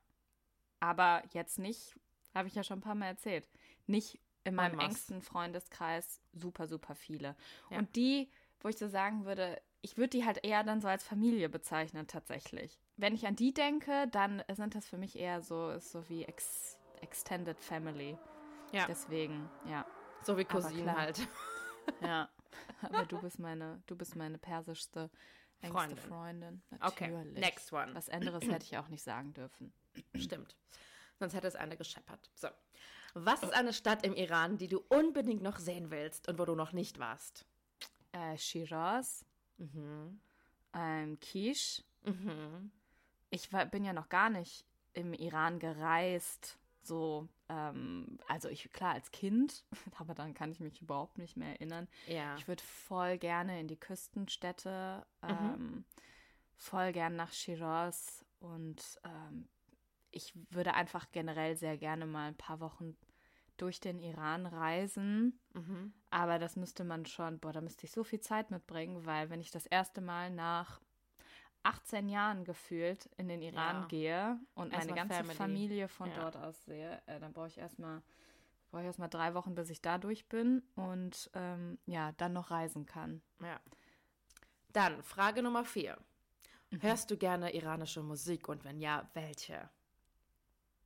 [0.79, 1.95] Aber jetzt nicht,
[2.33, 3.47] habe ich ja schon ein paar Mal erzählt,
[3.85, 4.88] nicht in meinem masse.
[4.88, 7.36] engsten Freundeskreis super, super viele.
[7.69, 7.80] Ja.
[7.80, 8.30] Und die,
[8.62, 12.08] wo ich so sagen würde, ich würde die halt eher dann so als Familie bezeichnen
[12.08, 12.80] tatsächlich.
[12.97, 16.25] Wenn ich an die denke, dann sind das für mich eher so, ist so wie
[16.25, 18.17] ex Extended Family.
[18.73, 18.86] Ja.
[18.86, 19.86] Deswegen, ja.
[20.21, 20.97] So wie Cousinen klar.
[20.97, 21.28] halt.
[22.02, 22.30] Ja,
[22.84, 25.10] aber du bist meine, du bist meine persischste
[25.62, 26.62] engste Freundin.
[26.69, 26.82] Freundin.
[26.82, 27.39] Okay, Natürlich.
[27.39, 27.95] next one.
[27.95, 29.73] Was anderes hätte ich auch nicht sagen dürfen.
[30.15, 30.56] Stimmt.
[31.17, 32.30] Sonst hätte es eine gescheppert.
[32.36, 32.47] So.
[33.13, 36.56] Was ist eine Stadt im Iran, die du unbedingt noch sehen willst und wo du
[36.56, 37.45] noch nicht warst?
[38.12, 39.26] Äh, Shiraz,
[39.58, 40.19] Mhm.
[40.74, 41.84] ähm, Kish.
[42.04, 42.72] Mhm.
[43.30, 46.58] Ich war, bin ja noch gar nicht im Iran gereist.
[46.82, 49.63] So, ähm, also ich, klar, als Kind,
[50.00, 51.88] aber dann kann ich mich überhaupt nicht mehr erinnern.
[52.08, 52.36] Ja.
[52.38, 55.30] Ich würde voll gerne in die Küstenstädte, Mhm.
[55.30, 55.86] ähm,
[56.58, 59.48] voll gern nach Shiraz und ähm,
[60.12, 62.95] ich würde einfach generell sehr gerne mal ein paar Wochen
[63.58, 65.39] durch den Iran reisen.
[65.54, 65.93] Mhm.
[66.10, 69.41] Aber das müsste man schon, boah, da müsste ich so viel Zeit mitbringen, weil wenn
[69.41, 70.82] ich das erste Mal nach
[71.63, 73.88] 18 Jahren gefühlt in den Iran Ja.
[73.88, 75.36] gehe und meine ganze Family.
[75.36, 76.15] Familie von Ja.
[76.15, 78.02] dort aus sehe, äh, dann brauche ich erstmal
[78.72, 82.52] brauche ich erstmal drei Wochen, bis ich da durch bin und ähm, ja, dann noch
[82.52, 83.22] reisen kann.
[83.41, 83.60] Ja.
[84.74, 85.98] Dann Frage Nummer vier.
[86.69, 86.82] Mhm.
[86.84, 89.69] Hörst du gerne iranische Musik und wenn ja, welche?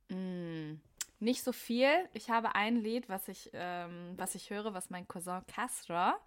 [0.08, 0.74] Mm,
[1.20, 2.08] nicht so viel.
[2.12, 6.18] Ich habe ein Lied, was ich, ähm, was ich höre, was mein Cousin Kasra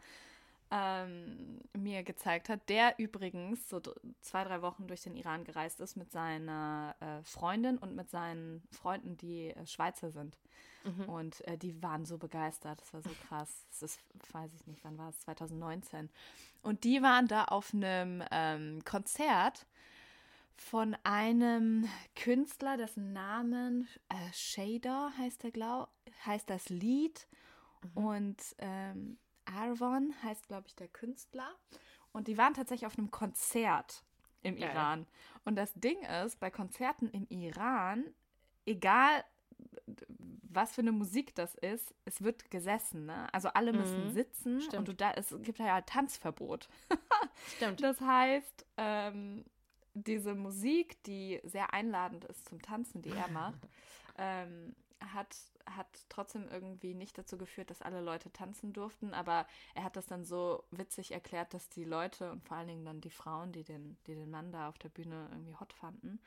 [0.71, 3.81] ähm, mir gezeigt hat, der übrigens so
[4.21, 8.61] zwei, drei Wochen durch den Iran gereist ist mit seiner äh, Freundin und mit seinen
[8.71, 10.37] Freunden, die äh, Schweizer sind.
[11.07, 12.79] Und äh, die waren so begeistert.
[12.81, 13.65] Das war so krass.
[13.69, 13.99] Das ist,
[14.31, 15.19] weiß ich nicht, wann war es?
[15.19, 16.09] 2019.
[16.61, 19.65] Und die waren da auf einem ähm, Konzert
[20.57, 25.89] von einem Künstler, dessen Namen äh, Shader heißt er, glaub,
[26.25, 27.27] heißt das Lied.
[27.93, 31.55] Und ähm, Arvon heißt, glaube ich, der Künstler.
[32.11, 34.03] Und die waren tatsächlich auf einem Konzert
[34.41, 34.71] im Geil.
[34.71, 35.07] Iran.
[35.45, 38.03] Und das Ding ist, bei Konzerten im Iran,
[38.65, 39.23] egal
[40.49, 43.31] was für eine Musik das ist, es wird gesessen, ne?
[43.33, 44.09] Also alle müssen Mhm.
[44.09, 44.75] sitzen Stimmt.
[44.79, 46.67] und du da, es gibt ja Tanzverbot.
[47.55, 47.81] Stimmt.
[47.83, 49.45] Das heißt, ähm,
[50.03, 53.67] diese Musik, die sehr einladend ist zum Tanzen, die er macht,
[54.17, 54.75] ähm,
[55.13, 59.95] hat, hat trotzdem irgendwie nicht dazu geführt, dass alle Leute tanzen durften, aber er hat
[59.95, 63.51] das dann so witzig erklärt, dass die Leute und vor allen Dingen dann die Frauen,
[63.51, 66.19] die den, die den Mann da auf der Bühne irgendwie hot fanden,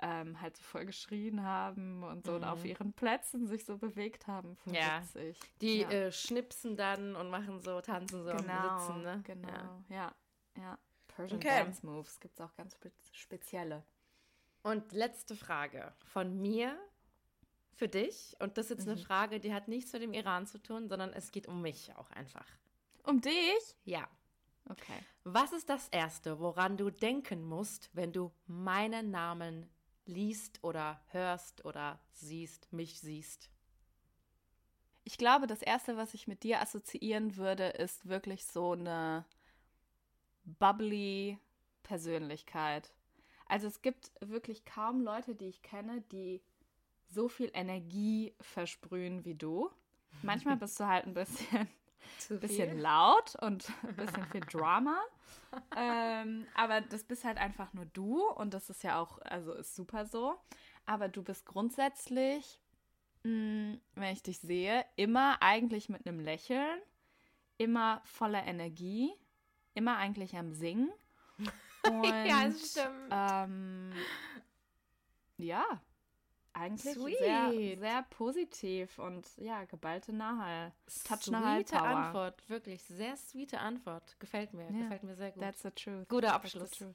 [0.00, 4.26] ähm, halt so voll geschrien haben und so und auf ihren Plätzen sich so bewegt
[4.26, 4.56] haben.
[4.56, 4.78] Voll Mhm.
[4.78, 5.02] Ja.
[5.02, 5.38] witzig.
[5.60, 5.90] Die ja.
[5.90, 9.20] äh, schnipsen dann und machen so, tanzen so genau, Sitzen, ne?
[9.24, 9.84] genau, Ja.
[9.88, 10.14] ja,
[10.58, 10.78] ja.
[11.14, 11.64] Persian Okay.
[11.64, 13.84] Dance Moves gibt es auch ganz spe spezielle.
[14.62, 16.78] Und letzte Frage von mir
[17.74, 18.36] für dich.
[18.38, 19.04] Und das ist jetzt eine Mhm.
[19.04, 22.10] Frage, die hat nichts mit dem Iran zu tun, sondern es geht um mich auch
[22.10, 22.46] einfach.
[23.04, 23.76] Um dich?
[23.84, 24.08] Ja.
[24.68, 24.98] Okay.
[25.24, 29.68] Was ist das Erste, woran du denken musst, wenn du meinen Namen
[30.04, 33.50] liest oder hörst oder siehst, mich siehst?
[35.04, 39.24] Ich glaube, das Erste, was ich mit dir assoziieren würde, ist wirklich so eine
[40.44, 41.38] bubbly
[41.82, 42.92] Persönlichkeit.
[43.46, 46.42] Also es gibt wirklich kaum Leute, die ich kenne, die
[47.08, 49.70] so viel Energie versprühen wie du.
[50.22, 51.68] Manchmal bist du halt ein bisschen,
[52.40, 54.98] bisschen laut und ein bisschen viel Drama.
[55.76, 59.74] ähm, aber das bist halt einfach nur du und das ist ja auch, also ist
[59.74, 60.36] super so.
[60.86, 62.58] Aber du bist grundsätzlich,
[63.24, 66.80] mh, wenn ich dich sehe, immer eigentlich mit einem Lächeln,
[67.58, 69.12] immer voller Energie,
[69.74, 70.90] immer eigentlich am Singen.
[71.86, 73.08] Und, Ja, das stimmt.
[73.10, 73.92] Ähm,
[75.36, 75.64] ja,
[76.52, 77.18] eigentlich Sweet.
[77.18, 80.72] sehr, sehr positiv und ja, geballte Nahal.
[81.04, 81.82] Touch Nahal Power.
[81.82, 84.14] Antwort, wirklich sehr sweete Antwort.
[84.20, 84.78] Gefällt mir, Ja.
[84.82, 85.42] gefällt mir sehr gut.
[85.42, 86.08] That's the truth.
[86.08, 86.70] Guter Abschluss.
[86.70, 86.94] truth.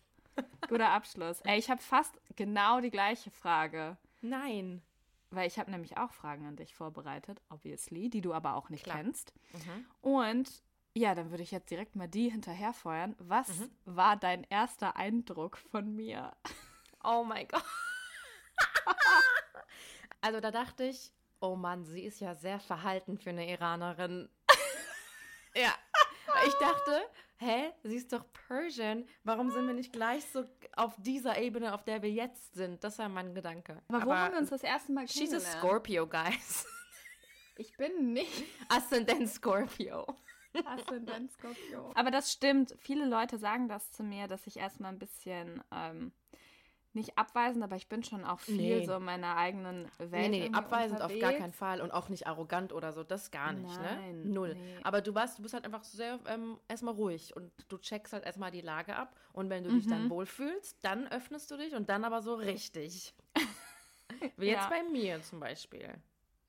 [0.70, 1.42] Guter Abschluss.
[1.42, 3.98] Ey, ich habe fast genau die gleiche Frage.
[4.22, 4.82] Nein.
[5.32, 8.84] Weil ich habe nämlich auch Fragen an dich vorbereitet, obviously, die du aber auch nicht
[8.86, 8.98] Klar.
[8.98, 9.34] kennst.
[9.52, 9.86] Mhm.
[10.02, 10.64] Und
[10.98, 13.16] ja, dann würde ich jetzt direkt mal die hinterherfeuern.
[13.20, 13.72] Was Mhm.
[13.86, 16.36] war dein erster Eindruck von mir?
[17.04, 17.64] Oh mein Gott.
[20.22, 24.30] also da dachte ich, oh Mann, sie ist ja sehr verhalten für eine Iranerin.
[25.56, 25.74] ja.
[26.46, 27.02] Ich dachte,
[27.38, 29.08] hä, sie ist doch Persian.
[29.24, 30.44] Warum sind wir nicht gleich so
[30.76, 32.84] auf dieser Ebene, auf der wir jetzt sind?
[32.84, 33.82] Das war mein Gedanke.
[33.88, 35.58] Aber wo haben wir uns das erste Mal She's a kennengelernt?
[35.60, 36.66] Scorpio, guys.
[37.56, 40.06] Ich bin nicht Aszendent Scorpio.
[40.66, 41.92] Aszendent Skorpio.
[41.96, 42.76] Aber das stimmt.
[42.80, 46.12] Viele Leute sagen das zu mir, dass ich erstmal ein bisschen ähm,
[46.94, 48.86] nicht abweisend, aber ich bin schon auch viel Nee.
[48.86, 50.12] so in meiner eigenen Welt.
[50.12, 51.38] Nee, nee, abweisend auf gar unterwegs.
[51.40, 54.30] keinen Fall und auch nicht arrogant oder so, das gar nicht, Nein, ne?
[54.34, 54.54] Null.
[54.56, 54.80] nee.
[54.84, 58.26] Aber du warst, du bist halt einfach sehr ähm, erstmal ruhig und du checkst halt
[58.26, 60.10] erstmal die Lage ab und wenn du dich dann Mhm.
[60.10, 63.14] wohlfühlst, dann öffnest du dich und dann aber so richtig.
[64.38, 64.70] Wie jetzt Ja.
[64.70, 65.94] bei mir zum Beispiel.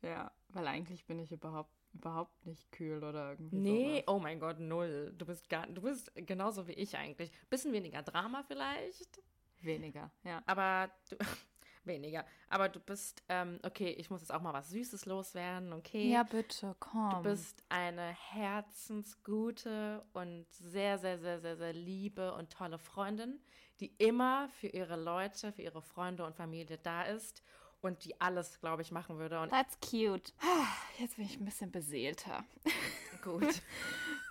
[0.02, 4.04] Ja, weil eigentlich bin ich überhaupt, überhaupt nicht kühl oder irgendwie Nee, sowas.
[4.08, 5.14] oh mein Gott, null.
[5.18, 7.30] Du bist gar, du bist genauso wie ich eigentlich.
[7.50, 9.20] Bisschen weniger Drama vielleicht,
[9.60, 10.40] Weniger, ja.
[10.46, 11.16] aber du,
[11.84, 12.24] weniger.
[12.48, 16.10] Aber du bist, ähm, okay, ich muss jetzt auch mal was Süßes loswerden, okay?
[16.12, 17.10] Ja, bitte, komm.
[17.10, 23.40] Du bist eine herzensgute und sehr, sehr, sehr, sehr, sehr liebe und tolle Freundin,
[23.80, 27.42] die immer für ihre Leute, für ihre Freunde und Familie da ist
[27.80, 29.40] und die alles, glaube ich, machen würde.
[29.40, 30.32] Und That's cute.
[30.98, 32.44] Jetzt bin ich ein bisschen beseelter.
[33.22, 33.62] gut.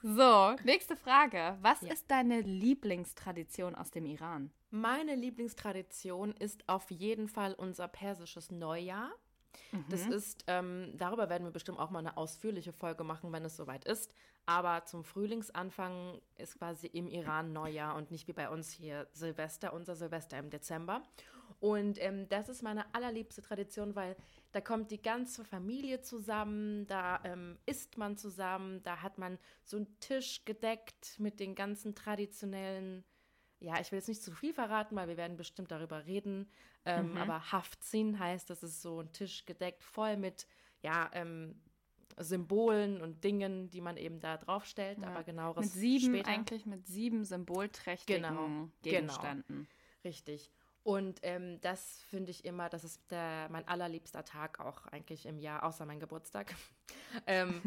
[0.04, 1.58] So, nächste Frage.
[1.62, 1.94] Was Ja.
[1.94, 4.52] ist deine Lieblingstradition aus dem Iran?
[4.70, 9.12] Meine Lieblingstradition ist auf jeden Fall unser persisches Neujahr.
[9.90, 13.58] Das ist, ähm, darüber werden wir bestimmt auch mal eine ausführliche Folge machen, wenn es
[13.58, 14.14] soweit ist.
[14.46, 19.74] Aber zum Frühlingsanfang ist quasi im Iran Neujahr und nicht wie bei uns hier Silvester,
[19.74, 21.02] unser Silvester im Dezember.
[21.60, 24.16] Und ähm, das ist meine allerliebste Tradition, weil
[24.52, 29.78] da kommt die ganze Familie zusammen, da ähm, isst man zusammen, da hat man so
[29.78, 33.04] einen Tisch gedeckt mit den ganzen traditionellen
[33.60, 36.48] ja, ich will jetzt nicht zu viel verraten, weil wir werden bestimmt darüber reden.
[36.86, 37.18] Ähm, Mhm.
[37.18, 40.46] Aber Haftzin heißt, das ist so ein Tisch gedeckt, voll mit,
[40.84, 41.60] ja, ähm,
[42.20, 45.00] Symbolen und Dingen, die man eben da draufstellt.
[45.00, 45.08] Ja.
[45.08, 46.30] Aber genaueres Mit sieben, später.
[46.30, 48.70] eigentlich mit sieben symbolträchtigen Genau, genau.
[48.82, 49.68] Gegenständen.
[50.04, 50.52] Richtig.
[50.88, 55.38] Und ähm, das finde ich immer, das ist der, mein allerliebster Tag auch eigentlich im
[55.38, 56.56] Jahr, außer mein Geburtstag.
[57.28, 57.62] ähm,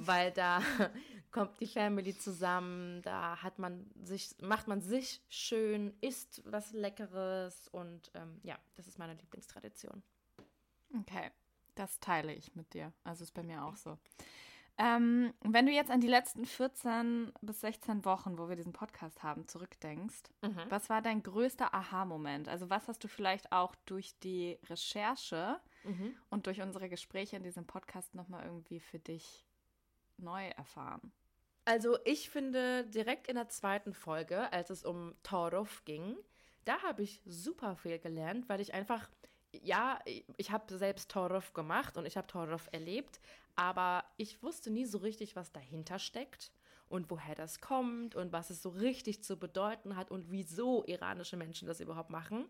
[0.00, 0.60] weil da
[1.30, 7.68] kommt die Family zusammen, da hat man sich, macht man sich schön, isst was Leckeres
[7.68, 10.02] und ähm, ja, das ist meine Lieblingstradition.
[10.98, 11.30] Okay,
[11.76, 12.92] das teile ich mit dir.
[13.04, 13.98] Also ist bei mir auch so.
[14.76, 19.22] Ähm, wenn du jetzt an die letzten 14 bis 16 Wochen, wo wir diesen Podcast
[19.22, 20.22] haben, zurückdenkst,
[20.68, 22.48] was war dein größter Aha-Moment?
[22.48, 26.16] Also was hast du vielleicht auch durch die Recherche Mhm.
[26.30, 29.44] und durch unsere Gespräche in diesem Podcast nochmal irgendwie für dich
[30.16, 31.12] neu erfahren?
[31.66, 36.16] Also ich finde direkt in der zweiten Folge, als es um Torov ging,
[36.64, 39.08] da habe ich super viel gelernt, weil ich einfach,
[39.52, 39.98] ja,
[40.36, 43.20] ich habe selbst Torov gemacht und ich habe Torov erlebt,
[43.56, 46.52] aber ich wusste nie so richtig, was dahinter steckt
[46.88, 51.36] und woher das kommt und was es so richtig zu bedeuten hat und wieso iranische
[51.36, 52.46] Menschen das überhaupt machen.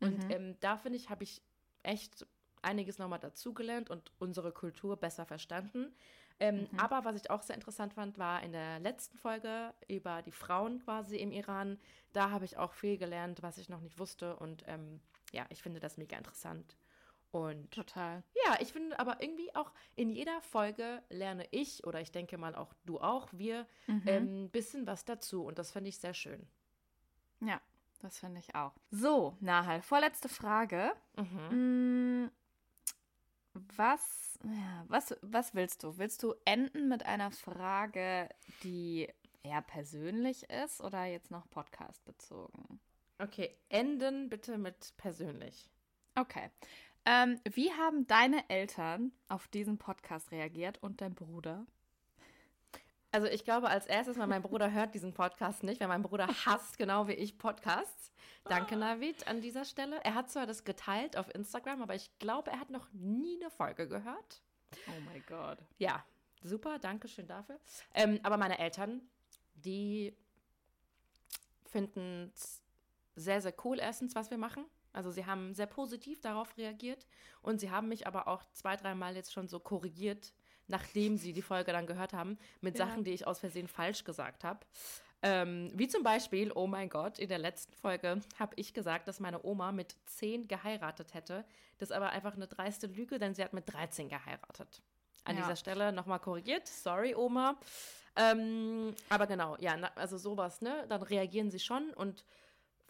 [0.00, 1.42] Und ähm, da finde ich, habe ich
[1.82, 2.26] echt
[2.62, 5.94] einiges nochmal dazugelernt und unsere Kultur besser verstanden.
[6.38, 10.32] Ähm, Aber was ich auch sehr interessant fand, war in der letzten Folge über die
[10.32, 11.78] Frauen quasi im Iran.
[12.12, 14.36] Da habe ich auch viel gelernt, was ich noch nicht wusste.
[14.36, 15.00] Und ähm,
[15.32, 16.76] ja, ich finde das mega interessant.
[17.32, 18.22] Und Total.
[18.44, 22.54] ja, ich finde aber irgendwie auch in jeder Folge lerne ich oder ich denke mal
[22.56, 24.08] auch du auch, wir Mhm.
[24.08, 25.44] ein bisschen was dazu.
[25.44, 26.46] Und das finde ich sehr schön.
[27.40, 27.60] Ja,
[28.00, 28.72] das finde ich auch.
[28.90, 30.92] So, Nahal, vorletzte Frage.
[31.16, 32.24] Mhm.
[32.24, 32.30] Mm,
[33.76, 35.98] Was, ja, was, was willst du?
[35.98, 38.28] Willst du enden mit einer Frage,
[38.62, 39.08] die
[39.42, 42.80] eher persönlich ist oder jetzt noch Podcast bezogen?
[43.18, 45.68] Okay, enden bitte mit persönlich.
[46.14, 46.50] Okay.
[47.10, 51.66] Ähm, wie haben deine Eltern auf diesen Podcast reagiert und dein Bruder?
[53.10, 56.28] Also ich glaube, als erstes mal, mein Bruder hört diesen Podcast nicht, weil mein Bruder
[56.46, 58.12] hasst genau wie ich Podcasts.
[58.44, 59.98] Danke, Navid, an dieser Stelle.
[60.04, 63.50] Er hat zwar das geteilt auf Instagram, aber ich glaube, er hat noch nie eine
[63.50, 64.40] Folge gehört.
[64.86, 65.58] Oh mein Gott.
[65.78, 66.04] Ja,
[66.44, 67.58] super, danke schön dafür.
[67.92, 69.02] Ähm, aber meine Eltern,
[69.54, 70.16] die
[71.66, 72.62] finden es
[73.16, 74.64] sehr, sehr cool erstens, was wir machen.
[74.92, 77.06] Also sie haben sehr positiv darauf reagiert
[77.42, 80.32] und sie haben mich aber auch zwei, dreimal jetzt schon so korrigiert,
[80.66, 82.86] nachdem sie die Folge dann gehört haben, mit Ja.
[82.86, 84.60] Sachen, die ich aus Versehen falsch gesagt habe.
[85.22, 89.20] Ähm, wie zum Beispiel, oh mein Gott, in der letzten Folge habe ich gesagt, dass
[89.20, 91.44] meine Oma mit 10 geheiratet hätte.
[91.78, 94.80] Das ist aber einfach eine dreiste Lüge, denn sie hat mit 13 geheiratet.
[95.24, 95.42] An Ja.
[95.42, 96.66] dieser Stelle nochmal korrigiert.
[96.66, 97.60] Sorry, Oma.
[98.16, 100.86] Ähm, aber genau, ja, also sowas, ne?
[100.88, 102.24] Dann reagieren sie schon und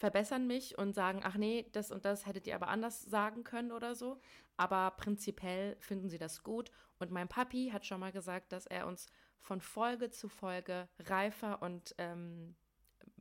[0.00, 3.70] verbessern mich und sagen, ach nee, das und das hättet ihr aber anders sagen können
[3.70, 4.18] oder so.
[4.56, 6.70] Aber prinzipiell finden sie das gut.
[6.98, 9.06] Und mein Papi hat schon mal gesagt, dass er uns
[9.40, 12.56] von Folge zu Folge reifer und ähm,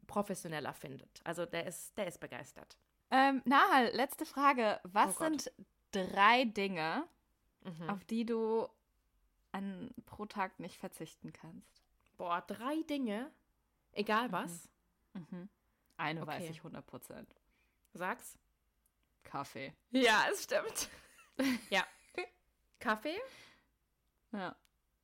[0.07, 1.19] professioneller findet.
[1.25, 2.77] Also der ist, der ist begeistert.
[3.11, 4.79] Ähm, Nahal, letzte Frage.
[4.83, 5.51] Was Oh sind
[5.91, 7.05] drei Dinge,
[7.65, 7.89] Mhm.
[7.89, 8.69] auf die du
[9.51, 11.81] an, pro Tag nicht verzichten kannst?
[12.15, 13.29] Boah, drei Dinge,
[13.91, 14.69] egal was.
[15.13, 15.49] Mhm.
[15.99, 16.51] Eine weiß Okay.
[16.51, 17.35] ich 100 Prozent.
[17.93, 18.37] Sag's.
[19.23, 19.73] Kaffee.
[19.91, 20.89] Ja, es stimmt.
[21.69, 21.85] ja.
[22.79, 23.19] Kaffee,
[24.31, 24.55] Ja.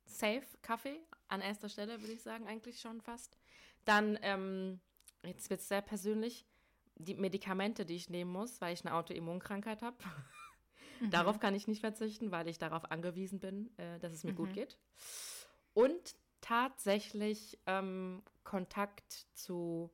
[0.06, 3.36] safe Kaffee an erster Stelle, würde ich sagen, eigentlich schon fast.
[3.84, 4.80] Dann, ähm,
[5.22, 6.46] jetzt wird es sehr persönlich,
[6.94, 9.98] die Medikamente, die ich nehmen muss, weil ich eine Autoimmunkrankheit habe.
[11.10, 14.48] Darauf kann ich nicht verzichten, weil ich darauf angewiesen bin, äh, dass es mir gut
[14.48, 14.54] Mhm.
[14.54, 14.78] geht.
[15.74, 19.90] Und tatsächlich ähm, Kontakt zu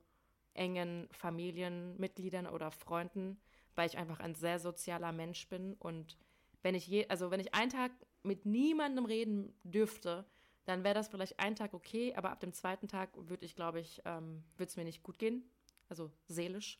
[0.53, 3.39] engen Familienmitgliedern oder Freunden,
[3.75, 5.73] weil ich einfach ein sehr sozialer Mensch bin.
[5.75, 6.17] Und
[6.61, 7.91] wenn ich je, also wenn ich einen Tag
[8.23, 10.25] mit niemandem reden dürfte,
[10.65, 13.79] dann wäre das vielleicht ein Tag okay, aber ab dem zweiten Tag würde ich, glaube
[13.79, 15.43] ich, ähm, würde es mir nicht gut gehen.
[15.89, 16.79] Also seelisch.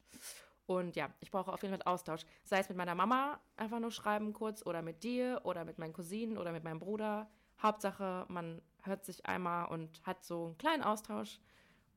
[0.66, 2.22] Und ja, ich brauche auf jeden Fall Austausch.
[2.44, 5.94] Sei es mit meiner Mama einfach nur schreiben kurz oder mit dir oder mit meinen
[5.94, 7.30] Cousinen oder mit meinem Bruder.
[7.62, 11.40] Hauptsache, man hört sich einmal und hat so einen kleinen Austausch.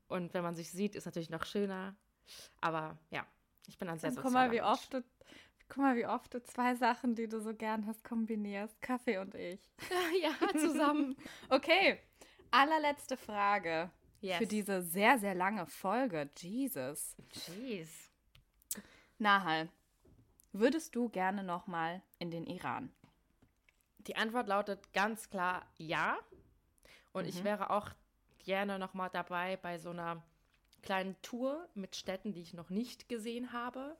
[0.08, 1.96] Und wenn man sich sieht, ist natürlich noch schöner.
[2.60, 3.26] Aber ja,
[3.66, 4.66] ich bin ein sehr Und guck mal, wie Mensch.
[4.70, 5.04] oft du,
[5.68, 8.80] guck mal, wie oft du zwei Sachen, die du so gern hast, kombinierst.
[8.82, 9.60] Kaffee und ich.
[10.22, 11.16] ja, zusammen.
[11.48, 12.00] Okay,
[12.50, 13.90] allerletzte Frage
[14.20, 14.38] Yes.
[14.38, 16.30] für diese sehr, sehr lange Folge.
[16.38, 17.14] Jesus.
[17.32, 18.10] Jeez.
[19.18, 19.68] Nahal,
[20.52, 22.92] würdest du gerne nochmal in den Iran?
[23.98, 26.18] Die Antwort lautet ganz klar ja.
[27.12, 27.44] Und ich Mhm.
[27.44, 27.90] wäre auch
[28.46, 30.22] gerne nochmal dabei bei so einer
[30.82, 33.96] kleinen Tour mit Städten, die ich noch nicht gesehen habe.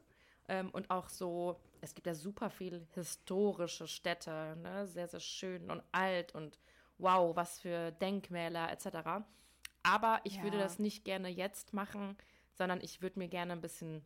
[0.49, 4.87] Ähm, und auch so, es gibt ja super viel historische Städte, ne?
[4.87, 6.59] sehr, sehr schön und alt und
[6.99, 9.25] wow, was für Denkmäler etc.
[9.83, 10.65] Aber ich würde Ja.
[10.65, 12.17] das nicht gerne jetzt machen,
[12.55, 14.05] sondern ich würde mir gerne ein bisschen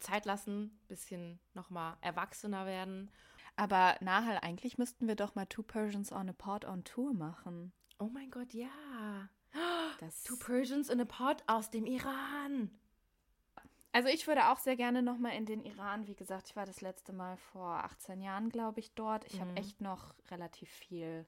[0.00, 3.10] Zeit lassen, ein bisschen nochmal erwachsener werden
[3.56, 7.72] Aber Nahal, eigentlich müssten wir doch mal Two Persians on a Pod on Tour machen.
[8.02, 8.68] Oh mein Gott, ja.
[10.00, 12.68] Das Two Persians in a Pot aus dem Iran.
[13.92, 16.08] Also ich würde auch sehr gerne nochmal in den Iran.
[16.08, 19.24] Wie gesagt, ich war das letzte Mal vor 18 Jahren, glaube ich, dort.
[19.26, 19.56] Ich habe Mhm.
[19.56, 21.26] echt noch relativ viel,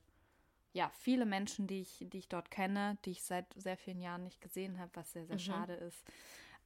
[0.73, 4.25] ja, viele Menschen, die ich, die ich dort kenne, die ich seit sehr vielen Jahren
[4.25, 5.41] nicht gesehen habe, was sehr, sehr Mhm.
[5.41, 6.05] schade ist.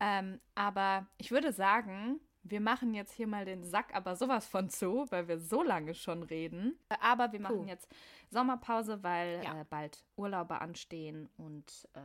[0.01, 2.19] Ähm, aber ich würde sagen,
[2.51, 5.95] wir machen jetzt hier mal den Sack aber sowas von zu, weil wir so lange
[5.95, 6.79] schon reden.
[7.01, 7.67] Aber wir machen Puh.
[7.69, 7.89] jetzt
[8.31, 9.61] Sommerpause, weil Ja.
[9.61, 12.01] äh, bald Urlaube anstehen und äh,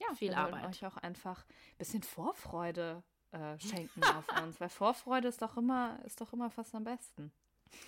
[0.00, 0.66] ja, Viel wir Arbeit.
[0.66, 5.98] euch auch einfach ein bisschen Vorfreude äh, schenken auf uns, weil Vorfreude ist doch immer
[6.04, 7.32] ist doch immer fast am besten.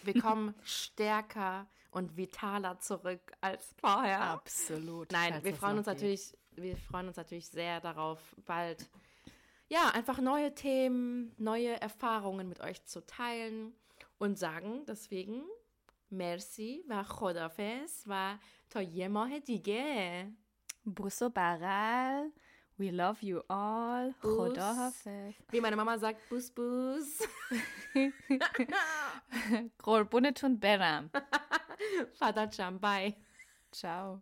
[0.03, 4.21] Wir kommen stärker und vitaler zurück als vorher.
[4.23, 5.13] Absolut.
[5.13, 8.89] Nein, wir freuen uns natürlich, wir freuen uns natürlich sehr darauf, bald
[9.68, 13.74] ja, einfach neue Themen, neue Erfahrungen mit euch zu teilen
[14.18, 15.44] und sagen deswegen
[16.12, 18.38] merci و خدافز و
[18.70, 20.28] تا یه ماه دیگه
[20.86, 22.32] Busso Baral,
[22.80, 24.14] we love you all.
[24.22, 24.38] Bus.
[24.38, 25.36] Khoda Hafiz.
[25.52, 27.20] wie meine Mama sagt bus bus
[29.78, 31.10] Qurbunetun beram.
[32.14, 32.48] Vater
[32.80, 33.16] Bye.
[33.72, 34.22] Ciao.